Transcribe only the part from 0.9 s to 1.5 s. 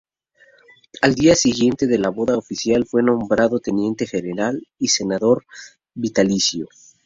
Al día